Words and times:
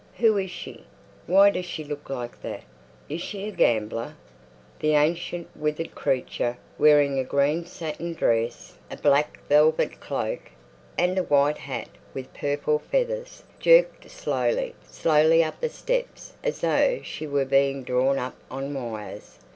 Who 0.17 0.35
is 0.39 0.49
she? 0.49 0.85
Why 1.27 1.51
does 1.51 1.65
she 1.67 1.83
look 1.83 2.09
like 2.09 2.41
that? 2.41 2.63
Is 3.07 3.21
she 3.21 3.47
a 3.47 3.51
gambler?" 3.51 4.15
The 4.79 4.93
ancient, 4.95 5.55
withered 5.55 5.93
creature, 5.93 6.57
wearing 6.79 7.19
a 7.19 7.23
green 7.23 7.67
satin 7.67 8.15
dress, 8.15 8.79
a 8.89 8.97
black 8.97 9.37
velvet 9.47 9.99
cloak 9.99 10.41
and 10.97 11.19
a 11.19 11.23
white 11.23 11.59
hat 11.59 11.89
with 12.15 12.33
purple 12.33 12.79
feathers, 12.79 13.43
jerked 13.59 14.09
slowly, 14.09 14.73
slowly 14.89 15.43
up 15.43 15.59
the 15.61 15.69
steps 15.69 16.33
as 16.43 16.61
though 16.61 17.01
she 17.03 17.27
were 17.27 17.45
being 17.45 17.83
drawn 17.83 18.17
up 18.17 18.37
on 18.49 18.73
wires. 18.73 19.37